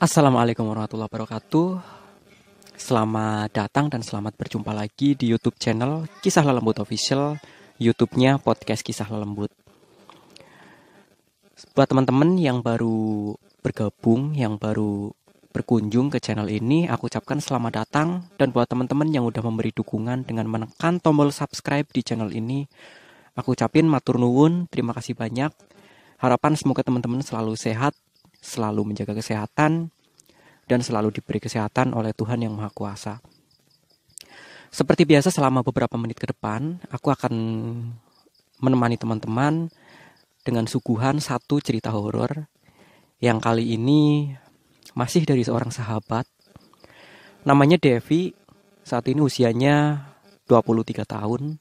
Assalamualaikum 0.00 0.64
warahmatullahi 0.64 1.12
wabarakatuh. 1.12 1.76
Selamat 2.72 3.52
datang 3.52 3.92
dan 3.92 4.00
selamat 4.00 4.32
berjumpa 4.32 4.72
lagi 4.72 5.12
di 5.12 5.28
YouTube 5.28 5.60
channel 5.60 6.08
Kisah 6.24 6.40
Lelembut 6.40 6.80
Official 6.80 7.36
YouTube-nya 7.76 8.40
Podcast 8.40 8.80
Kisah 8.80 9.04
Lelembut. 9.12 9.52
Buat 11.76 11.92
teman-teman 11.92 12.32
yang 12.40 12.64
baru 12.64 13.36
bergabung, 13.60 14.32
yang 14.32 14.56
baru 14.56 15.12
berkunjung 15.52 16.08
ke 16.08 16.16
channel 16.16 16.48
ini 16.48 16.88
Aku 16.88 17.12
ucapkan 17.12 17.36
selamat 17.36 17.84
datang. 17.84 18.24
Dan 18.40 18.56
buat 18.56 18.72
teman-teman 18.72 19.12
yang 19.12 19.28
udah 19.28 19.44
memberi 19.44 19.68
dukungan 19.68 20.24
dengan 20.24 20.48
menekan 20.48 20.96
tombol 21.04 21.28
subscribe 21.28 21.84
di 21.92 22.00
channel 22.00 22.32
ini 22.32 22.64
Aku 23.36 23.52
ucapin 23.52 23.84
matur 23.84 24.16
nuwun, 24.16 24.64
terima 24.72 24.96
kasih 24.96 25.12
banyak. 25.12 25.52
Harapan 26.16 26.56
semoga 26.56 26.80
teman-teman 26.80 27.20
selalu 27.20 27.52
sehat, 27.52 27.92
selalu 28.40 28.92
menjaga 28.92 29.12
kesehatan, 29.14 29.92
dan 30.70 30.80
selalu 30.86 31.10
diberi 31.10 31.42
kesehatan 31.42 31.92
oleh 31.92 32.14
Tuhan 32.14 32.46
Yang 32.46 32.54
Maha 32.54 32.70
Kuasa. 32.70 33.14
Seperti 34.70 35.02
biasa 35.02 35.34
selama 35.34 35.66
beberapa 35.66 35.98
menit 35.98 36.22
ke 36.22 36.30
depan, 36.30 36.78
aku 36.94 37.10
akan 37.10 37.34
menemani 38.62 38.94
teman-teman 38.94 39.66
dengan 40.46 40.70
suguhan 40.70 41.18
satu 41.18 41.58
cerita 41.58 41.90
horor 41.90 42.46
yang 43.18 43.42
kali 43.42 43.74
ini 43.74 44.30
masih 44.94 45.26
dari 45.26 45.42
seorang 45.42 45.74
sahabat. 45.74 46.24
Namanya 47.42 47.82
Devi, 47.82 48.30
saat 48.86 49.10
ini 49.10 49.26
usianya 49.26 50.06
23 50.46 51.02
tahun 51.02 51.58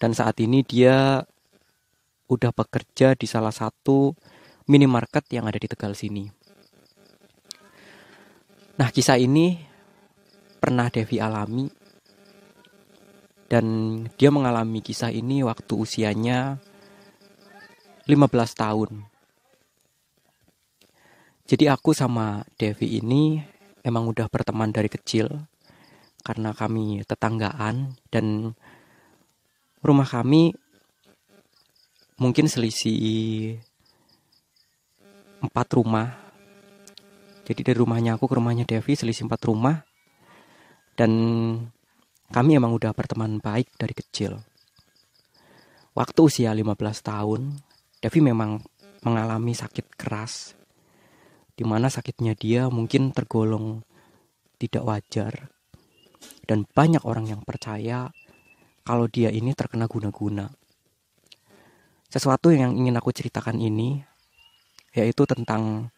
dan 0.00 0.10
saat 0.16 0.40
ini 0.40 0.64
dia 0.64 1.22
udah 2.24 2.50
bekerja 2.56 3.12
di 3.14 3.28
salah 3.28 3.52
satu 3.52 4.16
minimarket 4.64 5.28
yang 5.32 5.44
ada 5.44 5.60
di 5.60 5.68
Tegal 5.68 5.92
sini. 5.92 6.24
Nah, 8.74 8.88
kisah 8.90 9.20
ini 9.20 9.60
pernah 10.58 10.88
Devi 10.88 11.20
alami 11.20 11.68
dan 13.46 13.64
dia 14.16 14.32
mengalami 14.32 14.80
kisah 14.80 15.12
ini 15.12 15.44
waktu 15.44 15.72
usianya 15.76 16.58
15 18.08 18.60
tahun. 18.60 18.90
Jadi 21.44 21.68
aku 21.68 21.92
sama 21.92 22.40
Devi 22.56 22.98
ini 22.98 23.36
emang 23.84 24.08
udah 24.08 24.32
berteman 24.32 24.72
dari 24.72 24.88
kecil 24.88 25.28
karena 26.24 26.56
kami 26.56 27.04
tetanggaan 27.04 28.00
dan 28.08 28.56
rumah 29.84 30.08
kami 30.08 30.56
mungkin 32.16 32.48
selisih 32.48 33.60
empat 35.46 35.68
rumah. 35.76 36.08
Jadi 37.44 37.60
dari 37.60 37.76
rumahnya 37.76 38.16
aku 38.16 38.24
ke 38.24 38.34
rumahnya 38.40 38.64
Devi 38.64 38.96
selisih 38.96 39.28
empat 39.28 39.40
rumah. 39.44 39.84
Dan 40.94 41.12
kami 42.32 42.56
emang 42.56 42.72
udah 42.72 42.96
berteman 42.96 43.38
baik 43.38 43.76
dari 43.76 43.92
kecil. 43.92 44.40
Waktu 45.94 46.20
usia 46.26 46.50
15 46.50 46.74
tahun, 47.04 47.60
Devi 48.02 48.20
memang 48.24 48.58
mengalami 49.04 49.52
sakit 49.52 49.94
keras. 49.94 50.56
Di 51.54 51.62
mana 51.62 51.86
sakitnya 51.86 52.34
dia 52.34 52.66
mungkin 52.66 53.14
tergolong 53.14 53.84
tidak 54.58 54.82
wajar. 54.82 55.52
Dan 56.44 56.64
banyak 56.66 57.04
orang 57.04 57.30
yang 57.30 57.44
percaya 57.44 58.10
kalau 58.84 59.08
dia 59.08 59.30
ini 59.30 59.52
terkena 59.52 59.86
guna-guna. 59.86 60.50
Sesuatu 62.08 62.54
yang 62.54 62.74
ingin 62.78 62.94
aku 62.94 63.10
ceritakan 63.10 63.58
ini 63.58 64.02
yaitu 64.94 65.26
tentang 65.26 65.90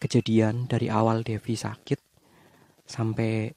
kejadian 0.00 0.64
dari 0.64 0.88
awal 0.88 1.20
Devi 1.20 1.54
sakit 1.56 2.00
sampai 2.88 3.52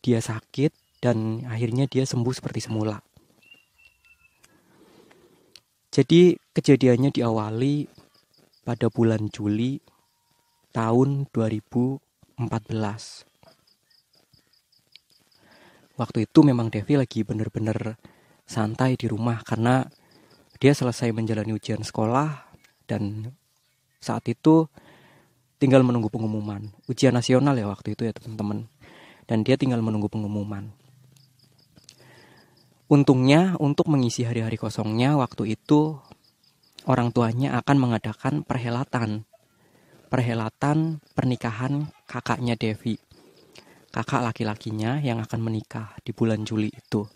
dia 0.00 0.20
sakit 0.20 1.00
dan 1.00 1.44
akhirnya 1.48 1.88
dia 1.88 2.04
sembuh 2.04 2.32
seperti 2.32 2.60
semula. 2.64 3.00
Jadi 5.90 6.38
kejadiannya 6.54 7.10
diawali 7.10 7.88
pada 8.62 8.86
bulan 8.92 9.26
Juli 9.32 9.80
tahun 10.70 11.26
2014. 11.34 12.38
Waktu 15.98 16.18
itu 16.24 16.40
memang 16.40 16.72
Devi 16.72 16.96
lagi 16.96 17.20
bener-bener 17.26 18.00
santai 18.48 18.96
di 18.96 19.10
rumah 19.10 19.44
karena 19.44 19.84
dia 20.62 20.72
selesai 20.72 21.12
menjalani 21.12 21.52
ujian 21.52 21.84
sekolah 21.84 22.49
dan 22.90 23.30
saat 24.02 24.26
itu 24.26 24.66
tinggal 25.62 25.86
menunggu 25.86 26.10
pengumuman. 26.10 26.72
Ujian 26.90 27.14
nasional 27.14 27.54
ya 27.54 27.70
waktu 27.70 27.94
itu 27.94 28.08
ya 28.08 28.16
teman-teman. 28.16 28.66
Dan 29.30 29.46
dia 29.46 29.54
tinggal 29.54 29.78
menunggu 29.78 30.10
pengumuman. 30.10 30.74
Untungnya 32.90 33.54
untuk 33.62 33.86
mengisi 33.86 34.26
hari-hari 34.26 34.58
kosongnya 34.58 35.14
waktu 35.14 35.54
itu 35.54 36.02
orang 36.90 37.14
tuanya 37.14 37.62
akan 37.62 37.76
mengadakan 37.78 38.42
perhelatan. 38.42 39.30
Perhelatan 40.10 40.98
pernikahan 41.14 41.86
kakaknya 42.10 42.58
Devi. 42.58 42.98
Kakak 43.94 44.26
laki-lakinya 44.26 44.98
yang 44.98 45.22
akan 45.22 45.38
menikah 45.38 45.94
di 46.02 46.10
bulan 46.10 46.42
Juli 46.42 46.66
itu. 46.66 47.06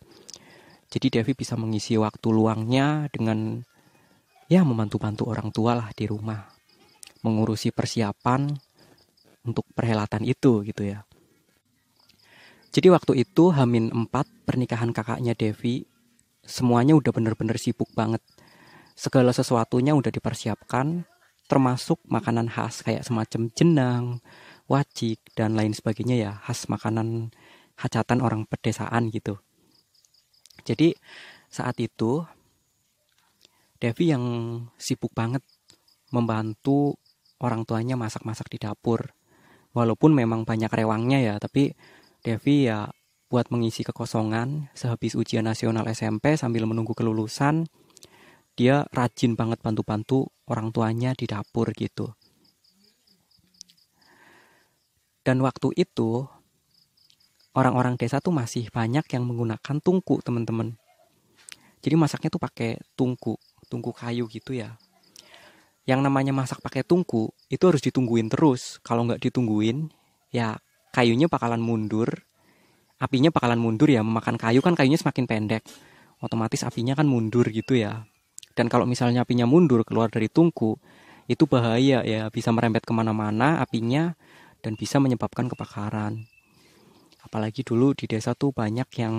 Jadi 0.94 1.10
Devi 1.10 1.34
bisa 1.34 1.58
mengisi 1.58 1.98
waktu 1.98 2.28
luangnya 2.30 3.10
dengan 3.10 3.66
ya 4.48 4.60
membantu-bantu 4.62 5.28
orang 5.28 5.48
tua 5.50 5.72
lah 5.78 5.88
di 5.96 6.04
rumah. 6.08 6.48
Mengurusi 7.24 7.72
persiapan 7.72 8.52
untuk 9.44 9.64
perhelatan 9.72 10.24
itu 10.24 10.64
gitu 10.64 10.84
ya. 10.84 11.04
Jadi 12.74 12.90
waktu 12.90 13.22
itu 13.22 13.54
Hamin 13.54 13.94
4 13.94 14.10
pernikahan 14.44 14.90
kakaknya 14.90 15.32
Devi 15.38 15.86
semuanya 16.42 16.98
udah 16.98 17.14
bener-bener 17.14 17.56
sibuk 17.56 17.88
banget. 17.94 18.20
Segala 18.98 19.30
sesuatunya 19.30 19.94
udah 19.94 20.10
dipersiapkan 20.10 21.06
termasuk 21.46 22.00
makanan 22.08 22.48
khas 22.48 22.82
kayak 22.82 23.04
semacam 23.04 23.52
jenang, 23.52 24.04
wajik 24.66 25.20
dan 25.36 25.54
lain 25.54 25.76
sebagainya 25.76 26.16
ya 26.16 26.32
khas 26.42 26.66
makanan 26.66 27.30
hajatan 27.78 28.18
orang 28.24 28.42
pedesaan 28.48 29.12
gitu. 29.12 29.38
Jadi 30.64 30.96
saat 31.52 31.76
itu 31.78 32.24
Devi 33.84 34.16
yang 34.16 34.24
sibuk 34.80 35.12
banget 35.12 35.44
membantu 36.08 36.96
orang 37.36 37.68
tuanya 37.68 38.00
masak-masak 38.00 38.48
di 38.48 38.56
dapur. 38.56 39.12
Walaupun 39.76 40.16
memang 40.16 40.48
banyak 40.48 40.72
rewangnya 40.72 41.20
ya, 41.20 41.34
tapi 41.36 41.76
Devi 42.24 42.64
ya 42.64 42.88
buat 43.28 43.52
mengisi 43.52 43.84
kekosongan 43.84 44.72
sehabis 44.72 45.12
ujian 45.12 45.44
nasional 45.44 45.84
SMP 45.92 46.40
sambil 46.40 46.64
menunggu 46.64 46.96
kelulusan, 46.96 47.68
dia 48.56 48.88
rajin 48.88 49.36
banget 49.36 49.60
bantu-bantu 49.60 50.32
orang 50.48 50.72
tuanya 50.72 51.12
di 51.12 51.28
dapur 51.28 51.68
gitu. 51.76 52.16
Dan 55.20 55.44
waktu 55.44 55.76
itu 55.76 56.24
orang-orang 57.52 58.00
desa 58.00 58.24
tuh 58.24 58.32
masih 58.32 58.72
banyak 58.72 59.04
yang 59.12 59.28
menggunakan 59.28 59.76
tungku 59.84 60.24
teman-teman 60.24 60.80
jadi 61.84 62.00
masaknya 62.00 62.32
tuh 62.32 62.40
pakai 62.40 62.80
tungku 62.96 63.36
tungku 63.68 63.92
kayu 63.92 64.24
gitu 64.30 64.56
ya. 64.56 64.76
Yang 65.84 66.00
namanya 66.00 66.32
masak 66.32 66.64
pakai 66.64 66.80
tungku 66.80 67.36
itu 67.52 67.60
harus 67.68 67.84
ditungguin 67.84 68.32
terus. 68.32 68.80
Kalau 68.80 69.04
nggak 69.04 69.20
ditungguin 69.20 69.92
ya 70.32 70.56
kayunya 70.96 71.28
bakalan 71.28 71.60
mundur. 71.60 72.08
Apinya 72.96 73.28
bakalan 73.28 73.60
mundur 73.60 73.90
ya 73.92 74.00
memakan 74.00 74.40
kayu 74.40 74.64
kan 74.64 74.72
kayunya 74.72 74.96
semakin 74.96 75.28
pendek. 75.28 75.62
Otomatis 76.24 76.64
apinya 76.64 76.96
kan 76.96 77.04
mundur 77.04 77.44
gitu 77.52 77.76
ya. 77.76 78.08
Dan 78.56 78.72
kalau 78.72 78.88
misalnya 78.88 79.26
apinya 79.26 79.44
mundur 79.44 79.84
keluar 79.84 80.08
dari 80.08 80.32
tungku 80.32 80.80
itu 81.28 81.44
bahaya 81.44 82.00
ya. 82.00 82.32
Bisa 82.32 82.48
merembet 82.48 82.88
ke 82.88 82.96
mana-mana 82.96 83.60
apinya 83.60 84.16
dan 84.64 84.72
bisa 84.80 84.96
menyebabkan 85.02 85.52
kebakaran. 85.52 86.24
Apalagi 87.20 87.60
dulu 87.60 87.92
di 87.92 88.08
desa 88.08 88.32
tuh 88.32 88.56
banyak 88.56 88.88
yang 89.00 89.16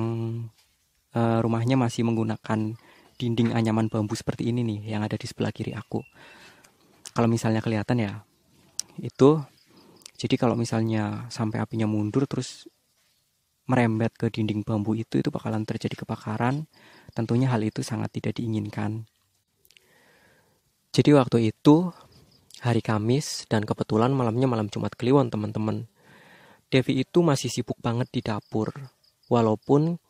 uh, 1.16 1.40
rumahnya 1.40 1.80
masih 1.80 2.04
menggunakan 2.04 2.76
dinding 3.16 3.56
anyaman 3.56 3.88
bambu 3.88 4.14
seperti 4.14 4.52
ini 4.52 4.62
nih 4.62 4.96
yang 4.96 5.02
ada 5.02 5.16
di 5.16 5.26
sebelah 5.26 5.56
kiri 5.56 5.72
aku. 5.72 6.04
Kalau 7.16 7.32
misalnya 7.32 7.64
kelihatan 7.64 7.98
ya 8.04 8.14
itu 9.00 9.40
jadi 10.16 10.36
kalau 10.36 10.56
misalnya 10.60 11.28
sampai 11.32 11.64
apinya 11.64 11.88
mundur 11.88 12.28
terus 12.28 12.68
merembet 13.66 14.14
ke 14.16 14.30
dinding 14.30 14.62
bambu 14.62 14.94
itu 14.94 15.20
itu 15.20 15.32
bakalan 15.32 15.64
terjadi 15.64 16.06
kebakaran. 16.06 16.68
Tentunya 17.16 17.50
hal 17.52 17.64
itu 17.64 17.82
sangat 17.82 18.12
tidak 18.14 18.36
diinginkan. 18.38 19.08
Jadi 20.96 21.12
waktu 21.12 21.52
itu 21.52 21.92
hari 22.64 22.80
Kamis 22.80 23.44
dan 23.52 23.68
kebetulan 23.68 24.16
malamnya 24.16 24.48
malam 24.48 24.72
Jumat 24.72 24.96
Kliwon 24.96 25.28
teman-teman. 25.28 25.92
Devi 26.72 27.04
itu 27.04 27.20
masih 27.22 27.52
sibuk 27.52 27.78
banget 27.78 28.10
di 28.10 28.26
dapur, 28.26 28.74
walaupun 29.30 30.02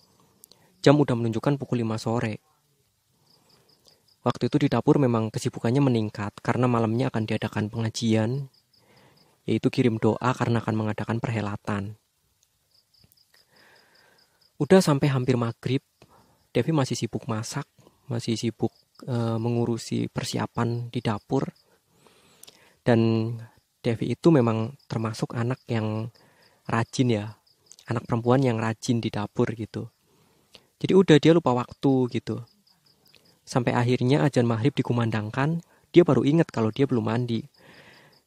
jam 0.85 1.01
udah 1.01 1.17
menunjukkan 1.17 1.57
pukul 1.57 1.81
5 1.81 1.97
sore. 1.97 2.45
Waktu 4.21 4.53
itu 4.53 4.57
di 4.61 4.67
dapur 4.69 5.01
memang 5.01 5.33
kesibukannya 5.33 5.81
meningkat 5.81 6.37
karena 6.45 6.69
malamnya 6.69 7.09
akan 7.09 7.25
diadakan 7.25 7.73
pengajian, 7.73 8.53
yaitu 9.49 9.73
kirim 9.73 9.97
doa 9.97 10.29
karena 10.37 10.61
akan 10.61 10.77
mengadakan 10.77 11.17
perhelatan. 11.17 11.97
Udah 14.61 14.77
sampai 14.77 15.09
hampir 15.09 15.41
maghrib, 15.41 15.81
Devi 16.53 16.69
masih 16.69 16.93
sibuk 16.93 17.25
masak, 17.25 17.65
masih 18.05 18.37
sibuk 18.37 18.71
e, 19.09 19.41
mengurusi 19.41 20.05
persiapan 20.05 20.93
di 20.93 21.01
dapur. 21.01 21.49
Dan 22.85 23.33
Devi 23.81 24.13
itu 24.13 24.29
memang 24.29 24.77
termasuk 24.85 25.33
anak 25.33 25.65
yang 25.65 26.13
rajin 26.69 27.09
ya 27.09 27.25
anak 27.85 28.05
perempuan 28.09 28.41
yang 28.41 28.57
rajin 28.57 28.97
di 28.97 29.13
dapur 29.13 29.53
gitu 29.53 29.94
jadi 30.80 30.94
udah 30.95 31.18
dia 31.19 31.31
lupa 31.31 31.56
waktu 31.56 32.12
gitu. 32.12 32.44
Sampai 33.45 33.77
akhirnya 33.77 34.25
ajan 34.25 34.50
maghrib 34.50 34.74
dikumandangkan 34.74 35.62
dia 35.95 36.04
baru 36.04 36.27
ingat 36.27 36.51
kalau 36.51 36.74
dia 36.74 36.89
belum 36.89 37.07
mandi. 37.07 37.45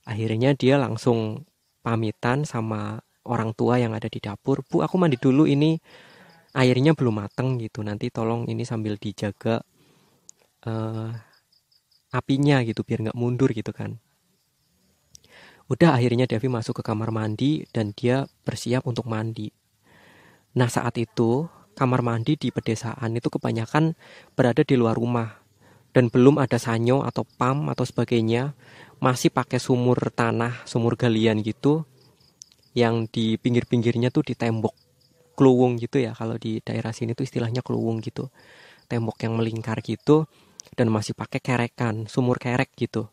Akhirnya 0.09 0.57
dia 0.57 0.81
langsung 0.81 1.45
pamitan 1.85 2.49
sama 2.49 3.03
orang 3.29 3.53
tua 3.53 3.77
yang 3.77 3.93
ada 3.93 4.09
di 4.09 4.25
dapur 4.25 4.65
bu 4.65 4.81
aku 4.81 4.97
mandi 4.97 5.21
dulu 5.21 5.45
ini 5.45 5.77
airnya 6.57 6.97
belum 6.97 7.21
mateng 7.21 7.61
gitu. 7.61 7.85
Nanti 7.85 8.09
tolong 8.09 8.49
ini 8.49 8.65
sambil 8.65 8.97
dijaga 8.97 9.61
uh, 10.65 11.13
apinya 12.09 12.65
gitu 12.65 12.81
biar 12.81 13.11
nggak 13.11 13.19
mundur 13.19 13.53
gitu 13.53 13.75
kan. 13.77 14.01
Udah 15.69 15.93
akhirnya 15.93 16.25
Devi 16.25 16.49
masuk 16.49 16.81
ke 16.81 16.83
kamar 16.89 17.13
mandi 17.13 17.69
dan 17.69 17.93
dia 17.93 18.25
bersiap 18.49 18.89
untuk 18.89 19.05
mandi. 19.05 19.53
Nah 20.57 20.73
saat 20.73 20.97
itu 20.97 21.45
kamar 21.79 22.03
mandi 22.03 22.35
di 22.35 22.51
pedesaan 22.51 23.15
itu 23.15 23.31
kebanyakan 23.31 23.95
berada 24.35 24.67
di 24.67 24.75
luar 24.75 24.99
rumah. 24.99 25.39
Dan 25.95 26.11
belum 26.11 26.43
ada 26.43 26.59
sanyo 26.59 27.07
atau 27.07 27.23
pam 27.23 27.71
atau 27.71 27.87
sebagainya. 27.87 28.59
Masih 28.99 29.31
pakai 29.31 29.63
sumur 29.63 30.11
tanah 30.11 30.67
sumur 30.67 30.99
galian 30.99 31.39
gitu. 31.47 31.87
Yang 32.75 32.95
di 33.15 33.27
pinggir-pinggirnya 33.39 34.11
tuh 34.11 34.27
di 34.27 34.35
tembok 34.35 34.75
kluwung 35.39 35.79
gitu 35.79 36.03
ya. 36.03 36.19
Kalau 36.19 36.35
di 36.35 36.59
daerah 36.59 36.91
sini 36.91 37.15
tuh 37.15 37.23
istilahnya 37.23 37.63
kluwung 37.63 38.03
gitu. 38.03 38.27
Tembok 38.91 39.23
yang 39.23 39.39
melingkar 39.39 39.79
gitu. 39.87 40.27
Dan 40.75 40.91
masih 40.91 41.15
pakai 41.15 41.39
kerekan 41.39 42.11
sumur 42.11 42.43
kerek 42.43 42.75
gitu. 42.75 43.07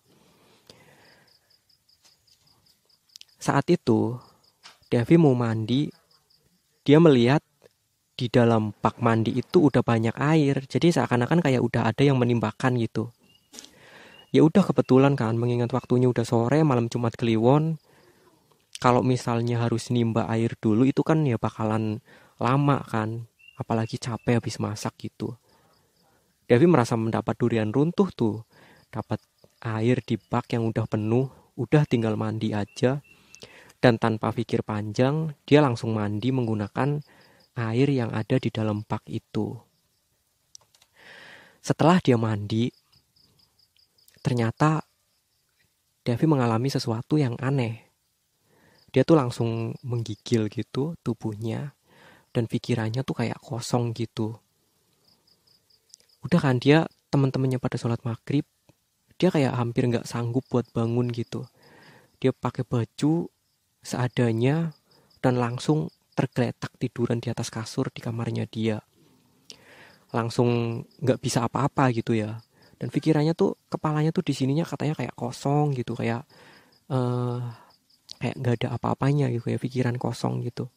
Saat 3.38 3.70
itu, 3.70 4.18
Devi 4.90 5.22
mau 5.22 5.38
mandi, 5.38 5.86
dia 6.82 6.98
melihat 6.98 7.46
di 8.16 8.32
dalam 8.32 8.72
bak 8.72 9.04
mandi 9.04 9.36
itu 9.36 9.68
udah 9.68 9.84
banyak 9.84 10.16
air, 10.16 10.64
jadi 10.72 10.92
seakan-akan 10.96 11.44
kayak 11.44 11.60
udah 11.60 11.92
ada 11.92 12.04
yang 12.04 12.16
menimbakan 12.16 12.80
gitu. 12.80 13.12
Ya 14.32 14.44
udah 14.44 14.64
kebetulan 14.64 15.20
kan, 15.20 15.36
mengingat 15.36 15.72
waktunya 15.76 16.08
udah 16.08 16.24
sore, 16.24 16.64
malam 16.64 16.88
Jumat 16.88 17.16
Kliwon, 17.20 17.76
kalau 18.80 19.04
misalnya 19.04 19.64
harus 19.64 19.92
nimba 19.92 20.28
air 20.32 20.56
dulu 20.60 20.84
itu 20.84 21.04
kan 21.04 21.24
ya 21.28 21.36
bakalan 21.36 22.00
lama 22.40 22.84
kan, 22.88 23.28
apalagi 23.60 24.00
capek 24.00 24.40
habis 24.40 24.60
masak 24.60 24.96
gitu. 25.00 25.36
Devi 26.48 26.68
merasa 26.68 26.96
mendapat 26.96 27.36
durian 27.36 27.72
runtuh 27.72 28.12
tuh, 28.12 28.44
dapat 28.92 29.20
air 29.64 30.00
di 30.04 30.16
bak 30.20 30.52
yang 30.52 30.68
udah 30.68 30.88
penuh, 30.88 31.32
udah 31.56 31.84
tinggal 31.88 32.20
mandi 32.20 32.52
aja 32.52 33.00
dan 33.86 34.02
tanpa 34.02 34.34
pikir 34.34 34.66
panjang, 34.66 35.38
dia 35.46 35.62
langsung 35.62 35.94
mandi 35.94 36.34
menggunakan 36.34 37.06
air 37.56 37.88
yang 37.88 38.12
ada 38.12 38.36
di 38.36 38.52
dalam 38.52 38.84
bak 38.84 39.08
itu. 39.08 39.56
Setelah 41.64 41.98
dia 42.04 42.20
mandi, 42.20 42.70
ternyata 44.22 44.86
Devi 46.06 46.30
mengalami 46.30 46.70
sesuatu 46.70 47.18
yang 47.18 47.34
aneh. 47.42 47.82
Dia 48.94 49.02
tuh 49.02 49.18
langsung 49.18 49.74
menggigil 49.82 50.48
gitu 50.54 50.94
tubuhnya 51.02 51.74
dan 52.30 52.46
pikirannya 52.46 53.02
tuh 53.02 53.18
kayak 53.18 53.42
kosong 53.42 53.96
gitu. 53.98 54.38
Udah 56.22 56.38
kan 56.38 56.62
dia 56.62 56.86
teman-temannya 57.10 57.58
pada 57.58 57.80
sholat 57.80 58.04
maghrib, 58.06 58.46
dia 59.16 59.32
kayak 59.32 59.56
hampir 59.56 59.88
nggak 59.88 60.06
sanggup 60.06 60.44
buat 60.52 60.68
bangun 60.76 61.10
gitu. 61.10 61.48
Dia 62.20 62.36
pakai 62.36 62.68
baju 62.68 63.32
seadanya 63.80 64.76
dan 65.24 65.40
langsung 65.40 65.90
tergeletak 66.16 66.72
tiduran 66.80 67.20
di 67.20 67.30
atas 67.30 67.52
kasur 67.52 67.92
di 67.92 68.00
kamarnya 68.00 68.48
dia. 68.48 68.80
Langsung 70.16 70.82
nggak 71.04 71.20
bisa 71.20 71.44
apa-apa 71.46 71.92
gitu 71.92 72.16
ya. 72.16 72.40
Dan 72.76 72.88
pikirannya 72.92 73.36
tuh 73.36 73.60
kepalanya 73.68 74.16
tuh 74.16 74.24
di 74.24 74.34
sininya 74.36 74.64
katanya 74.64 74.96
kayak 74.96 75.16
kosong 75.16 75.76
gitu 75.76 75.96
kayak 75.96 76.24
uh, 76.92 77.40
kayak 78.20 78.36
nggak 78.40 78.54
ada 78.64 78.68
apa-apanya 78.80 79.28
gitu 79.32 79.52
ya 79.52 79.60
pikiran 79.60 79.96
kosong 80.00 80.42
gitu. 80.48 80.72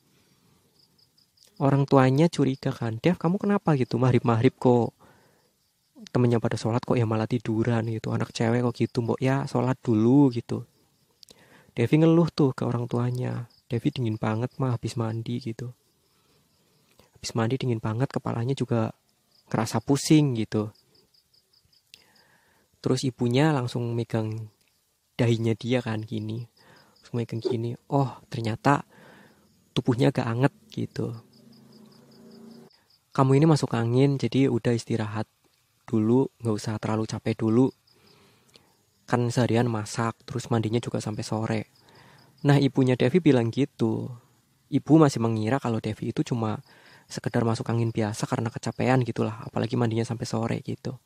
Orang 1.58 1.90
tuanya 1.90 2.30
curiga 2.30 2.70
kan, 2.70 3.02
Dev 3.02 3.18
kamu 3.18 3.34
kenapa 3.34 3.74
gitu 3.74 3.98
mahrib-mahrib 3.98 4.54
kok 4.62 4.94
temennya 6.14 6.38
pada 6.38 6.54
sholat 6.54 6.78
kok 6.86 6.94
ya 6.94 7.02
malah 7.02 7.26
tiduran 7.26 7.82
gitu 7.90 8.14
anak 8.14 8.30
cewek 8.30 8.62
kok 8.62 8.74
gitu 8.78 9.02
mbok 9.02 9.18
ya 9.18 9.42
sholat 9.50 9.74
dulu 9.82 10.30
gitu 10.30 10.62
Devi 11.78 11.94
ngeluh 11.94 12.26
tuh 12.34 12.50
ke 12.58 12.66
orang 12.66 12.90
tuanya. 12.90 13.46
Devi 13.68 13.88
dingin 13.92 14.16
banget 14.16 14.56
mah 14.56 14.74
habis 14.74 14.96
mandi 14.96 15.38
gitu. 15.44 15.76
Habis 17.20 17.36
mandi 17.36 17.60
dingin 17.60 17.84
banget, 17.84 18.08
kepalanya 18.08 18.56
juga 18.56 18.96
kerasa 19.52 19.78
pusing 19.84 20.32
gitu. 20.40 20.72
Terus 22.80 23.04
ibunya 23.04 23.52
langsung 23.52 23.92
megang 23.92 24.48
dahinya 25.20 25.52
dia 25.52 25.84
kan 25.84 26.00
gini. 26.00 26.48
Langsung 27.00 27.20
megang 27.20 27.44
gini. 27.44 27.76
Oh 27.92 28.08
ternyata 28.32 28.88
tubuhnya 29.76 30.08
agak 30.08 30.26
anget 30.26 30.54
gitu. 30.72 31.12
Kamu 33.12 33.36
ini 33.36 33.44
masuk 33.50 33.74
angin 33.76 34.16
jadi 34.16 34.48
udah 34.48 34.72
istirahat 34.72 35.26
dulu, 35.84 36.30
nggak 36.40 36.56
usah 36.56 36.78
terlalu 36.80 37.04
capek 37.04 37.34
dulu 37.34 37.68
kan 39.08 39.24
seharian 39.32 39.64
masak 39.72 40.20
terus 40.28 40.52
mandinya 40.52 40.76
juga 40.76 41.00
sampai 41.00 41.24
sore 41.24 41.62
nah 42.44 42.56
ibunya 42.56 42.94
Devi 42.94 43.18
bilang 43.18 43.50
gitu. 43.50 44.12
Ibu 44.68 45.00
masih 45.00 45.18
mengira 45.24 45.56
kalau 45.58 45.80
Devi 45.80 46.12
itu 46.12 46.20
cuma 46.22 46.60
sekedar 47.08 47.40
masuk 47.40 47.64
angin 47.72 47.88
biasa 47.88 48.28
karena 48.28 48.52
kecapean 48.52 49.00
gitulah 49.00 49.40
apalagi 49.48 49.80
mandinya 49.80 50.04
sampai 50.04 50.26
sore 50.28 50.58
gitu. 50.60 51.00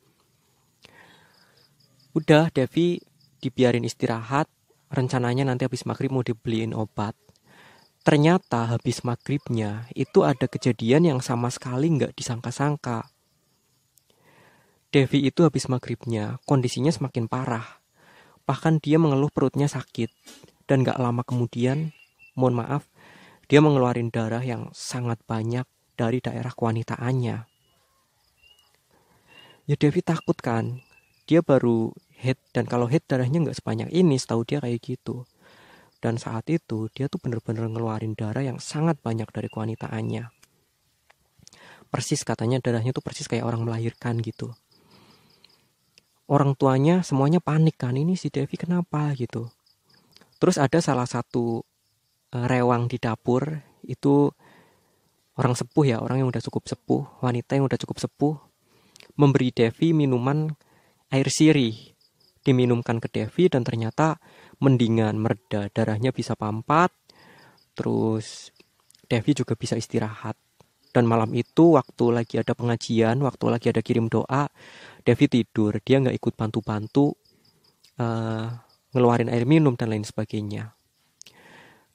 Udah 2.13 2.51
Devi 2.53 2.99
dibiarin 3.39 3.87
istirahat 3.87 4.45
rencananya 4.93 5.49
nanti 5.49 5.65
habis 5.65 5.87
maghrib 5.89 6.13
mau 6.13 6.21
dibeliin 6.21 6.77
obat. 6.77 7.17
Ternyata 8.03 8.75
habis 8.75 9.01
maghribnya 9.07 9.87
itu 9.95 10.27
ada 10.27 10.45
kejadian 10.45 11.07
yang 11.07 11.19
sama 11.23 11.47
sekali 11.47 11.87
nggak 11.87 12.13
disangka-sangka. 12.13 13.07
Devi 14.93 15.25
itu 15.25 15.41
habis 15.41 15.65
maghribnya 15.71 16.37
kondisinya 16.45 16.93
semakin 16.93 17.25
parah. 17.25 17.81
Bahkan 18.45 18.83
dia 18.83 19.01
mengeluh 19.01 19.31
perutnya 19.33 19.65
sakit. 19.65 20.11
Dan 20.65 20.87
gak 20.87 20.99
lama 20.99 21.21
kemudian, 21.27 21.91
mohon 22.33 22.63
maaf, 22.63 22.87
dia 23.51 23.59
mengeluarkan 23.59 24.09
darah 24.09 24.41
yang 24.43 24.71
sangat 24.71 25.19
banyak 25.27 25.67
dari 25.99 26.23
daerah 26.23 26.55
kewanitaannya. 26.55 27.37
Ya 29.63 29.75
Devi 29.79 30.01
takut 30.03 30.35
kan, 30.39 30.83
dia 31.27 31.39
baru 31.39 31.91
head 32.19 32.39
dan 32.51 32.67
kalau 32.67 32.87
head 32.87 33.03
darahnya 33.07 33.43
nggak 33.43 33.59
sebanyak 33.59 33.89
ini, 33.91 34.19
setahu 34.19 34.43
dia 34.43 34.59
kayak 34.59 34.79
gitu. 34.83 35.23
Dan 36.03 36.19
saat 36.19 36.51
itu 36.51 36.91
dia 36.91 37.07
tuh 37.07 37.19
bener-bener 37.19 37.71
ngeluarin 37.71 38.15
darah 38.15 38.43
yang 38.43 38.59
sangat 38.59 38.99
banyak 38.99 39.27
dari 39.31 39.47
kewanitaannya. 39.47 40.27
Persis 41.87 42.27
katanya 42.27 42.59
darahnya 42.59 42.91
tuh 42.91 43.03
persis 43.05 43.29
kayak 43.29 43.47
orang 43.47 43.63
melahirkan 43.63 44.19
gitu 44.19 44.51
orang 46.33 46.55
tuanya 46.55 47.03
semuanya 47.03 47.43
panik 47.43 47.75
kan 47.75 47.93
ini 47.93 48.15
si 48.15 48.31
Devi 48.31 48.55
kenapa 48.55 49.11
gitu 49.13 49.51
terus 50.43 50.59
ada 50.59 50.83
salah 50.83 51.07
satu 51.07 51.63
uh, 52.35 52.45
rewang 52.51 52.91
di 52.91 52.99
dapur 52.99 53.47
itu 53.87 54.27
orang 55.39 55.55
sepuh 55.55 55.85
ya 55.87 55.97
orang 56.03 56.19
yang 56.19 56.27
udah 56.27 56.43
cukup 56.43 56.67
sepuh 56.67 57.23
wanita 57.23 57.55
yang 57.55 57.63
udah 57.63 57.79
cukup 57.79 58.03
sepuh 58.03 58.35
memberi 59.15 59.53
Devi 59.53 59.93
minuman 59.93 60.49
air 61.13 61.29
sirih. 61.29 61.93
Diminumkan 62.43 62.99
ke 62.99 63.07
Devi 63.07 63.47
dan 63.47 63.63
ternyata 63.63 64.19
mendingan 64.59 65.15
mereda 65.15 65.71
darahnya 65.71 66.11
bisa 66.11 66.35
pampat 66.35 66.91
terus 67.71 68.51
Devi 69.07 69.31
juga 69.31 69.55
bisa 69.55 69.79
istirahat. 69.79 70.35
Dan 70.93 71.09
malam 71.09 71.31
itu 71.33 71.73
waktu 71.73 72.05
lagi 72.13 72.37
ada 72.37 72.53
pengajian 72.53 73.17
waktu 73.23 73.45
lagi 73.49 73.71
ada 73.71 73.81
kirim 73.81 74.11
doa 74.11 74.45
Devi 75.01 75.25
tidur 75.25 75.79
dia 75.81 75.97
nggak 76.03 76.19
ikut 76.19 76.33
bantu-bantu 76.37 77.15
uh, 77.97 78.45
ngeluarin 78.93 79.29
air 79.29 79.43
minum 79.43 79.73
dan 79.75 79.91
lain 79.91 80.05
sebagainya. 80.05 80.77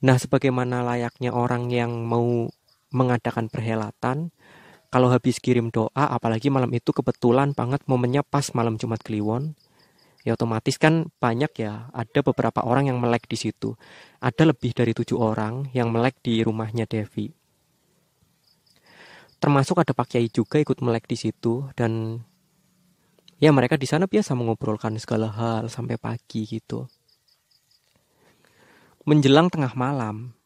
Nah 0.04 0.16
sebagaimana 0.18 0.84
layaknya 0.84 1.34
orang 1.34 1.70
yang 1.70 2.06
mau 2.06 2.46
mengadakan 2.94 3.50
perhelatan 3.50 4.30
kalau 4.88 5.12
habis 5.12 5.38
kirim 5.42 5.68
doa 5.68 5.90
apalagi 5.94 6.48
malam 6.48 6.72
itu 6.72 6.94
kebetulan 6.94 7.52
banget 7.52 7.84
momennya 7.84 8.24
pas 8.24 8.48
malam 8.56 8.80
Jumat 8.80 9.04
Kliwon 9.04 9.52
ya 10.26 10.34
otomatis 10.34 10.76
kan 10.76 11.08
banyak 11.22 11.52
ya 11.56 11.88
ada 11.96 12.20
beberapa 12.20 12.60
orang 12.60 12.92
yang 12.92 12.98
melek 13.00 13.24
di 13.30 13.40
situ. 13.40 13.80
Ada 14.20 14.50
lebih 14.50 14.74
dari 14.74 14.92
tujuh 14.92 15.16
orang 15.16 15.72
yang 15.72 15.88
melek 15.88 16.20
di 16.20 16.42
rumahnya 16.42 16.84
Devi. 16.84 17.30
Termasuk 19.38 19.78
ada 19.78 19.94
Pak 19.94 20.12
Kiai 20.12 20.26
juga 20.28 20.58
ikut 20.58 20.82
melek 20.82 21.06
di 21.06 21.14
situ 21.14 21.70
dan 21.78 22.22
ya 23.38 23.54
mereka 23.54 23.78
di 23.78 23.86
sana 23.86 24.10
biasa 24.10 24.34
mengobrolkan 24.34 24.98
segala 24.98 25.30
hal 25.30 25.70
sampai 25.70 25.94
pagi 25.94 26.42
gitu. 26.46 26.90
Menjelang 29.06 29.48
tengah 29.48 29.72
malam, 29.72 30.36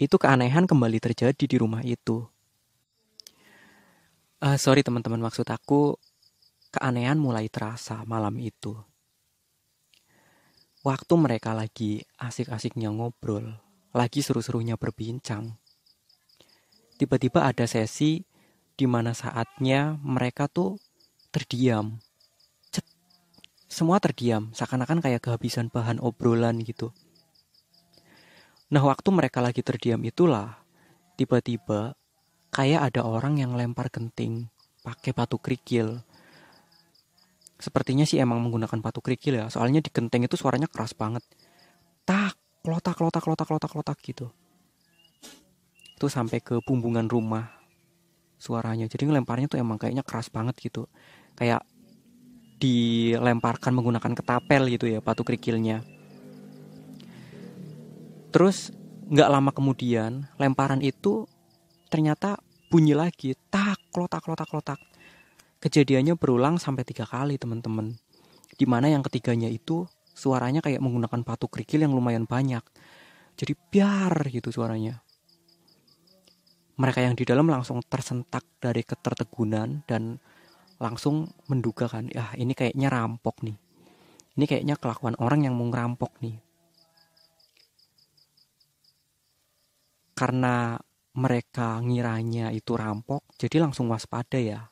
itu 0.00 0.16
keanehan 0.16 0.64
kembali 0.64 0.98
terjadi 1.02 1.44
di 1.44 1.56
rumah 1.60 1.84
itu. 1.84 2.24
Uh, 4.40 4.56
sorry 4.56 4.80
teman-teman, 4.86 5.20
maksud 5.20 5.44
aku 5.50 5.98
keanehan 6.72 7.20
mulai 7.20 7.50
terasa 7.52 8.02
malam 8.08 8.38
itu. 8.40 8.74
Waktu 10.84 11.14
mereka 11.16 11.56
lagi 11.56 12.04
asik-asiknya 12.20 12.92
ngobrol, 12.92 13.56
lagi 13.96 14.20
seru-serunya 14.20 14.76
berbincang. 14.76 15.56
Tiba-tiba 17.00 17.48
ada 17.48 17.64
sesi 17.64 18.20
di 18.74 18.84
mana 18.84 19.16
saatnya 19.16 19.96
mereka 20.02 20.44
tuh 20.44 20.76
terdiam. 21.34 21.98
Cet. 22.70 22.86
Semua 23.66 23.98
terdiam, 23.98 24.54
seakan-akan 24.54 25.02
kayak 25.02 25.18
kehabisan 25.26 25.66
bahan 25.66 25.98
obrolan 25.98 26.62
gitu. 26.62 26.94
Nah, 28.70 28.86
waktu 28.86 29.10
mereka 29.10 29.42
lagi 29.42 29.66
terdiam 29.66 29.98
itulah 30.06 30.62
tiba-tiba 31.18 31.98
kayak 32.54 32.94
ada 32.94 33.02
orang 33.02 33.42
yang 33.42 33.58
lempar 33.58 33.90
genting 33.90 34.46
pakai 34.86 35.10
batu 35.10 35.42
kerikil. 35.42 36.06
Sepertinya 37.58 38.06
sih 38.06 38.22
emang 38.22 38.38
menggunakan 38.38 38.78
batu 38.78 39.02
kerikil 39.02 39.42
ya, 39.42 39.50
soalnya 39.50 39.82
di 39.82 39.90
genteng 39.90 40.22
itu 40.22 40.38
suaranya 40.38 40.70
keras 40.70 40.94
banget. 40.94 41.26
Tak, 42.06 42.38
klotak, 42.62 42.94
klotak, 42.94 43.26
klotak, 43.26 43.46
klotak, 43.50 43.70
klotak 43.74 43.98
gitu. 44.06 44.30
Itu 45.98 46.06
sampai 46.06 46.38
ke 46.38 46.62
bumbungan 46.62 47.10
rumah 47.10 47.50
suaranya. 48.38 48.86
Jadi 48.86 49.08
ngelemparnya 49.08 49.50
tuh 49.50 49.58
emang 49.58 49.80
kayaknya 49.80 50.04
keras 50.06 50.28
banget 50.30 50.58
gitu 50.60 50.86
kayak 51.34 51.62
dilemparkan 52.62 53.76
menggunakan 53.76 54.12
ketapel 54.16 54.70
gitu 54.72 54.88
ya 54.88 55.04
batu 55.04 55.20
kerikilnya. 55.26 55.84
Terus 58.32 58.72
nggak 59.04 59.30
lama 59.30 59.50
kemudian 59.52 60.26
lemparan 60.40 60.80
itu 60.80 61.28
ternyata 61.92 62.40
bunyi 62.72 62.96
lagi 62.96 63.36
tak 63.52 63.78
klotak 63.92 64.24
klotak 64.24 64.48
klotak. 64.48 64.80
Kejadiannya 65.60 66.18
berulang 66.18 66.58
sampai 66.58 66.82
tiga 66.82 67.06
kali 67.06 67.38
teman-teman. 67.38 67.94
Di 68.54 68.66
mana 68.66 68.90
yang 68.90 69.06
ketiganya 69.06 69.46
itu 69.46 69.86
suaranya 70.14 70.62
kayak 70.62 70.82
menggunakan 70.82 71.20
batu 71.26 71.46
kerikil 71.50 71.84
yang 71.84 71.92
lumayan 71.92 72.24
banyak. 72.24 72.62
Jadi 73.34 73.52
biar 73.54 74.30
gitu 74.30 74.50
suaranya. 74.54 75.02
Mereka 76.74 77.06
yang 77.06 77.14
di 77.14 77.22
dalam 77.22 77.46
langsung 77.46 77.78
tersentak 77.86 78.42
dari 78.58 78.82
ketertegunan 78.82 79.86
dan 79.86 80.18
langsung 80.84 81.32
menduga 81.48 81.88
kan 81.88 82.12
ya 82.12 82.36
ini 82.36 82.52
kayaknya 82.52 82.92
rampok 82.92 83.40
nih. 83.40 83.56
Ini 84.36 84.44
kayaknya 84.44 84.76
kelakuan 84.76 85.16
orang 85.16 85.48
yang 85.48 85.56
mau 85.56 85.64
ngerampok 85.72 86.12
nih. 86.20 86.36
Karena 90.12 90.76
mereka 91.14 91.80
ngiranya 91.80 92.50
itu 92.52 92.76
rampok 92.76 93.24
jadi 93.40 93.64
langsung 93.64 93.88
waspada 93.88 94.36
ya. 94.36 94.68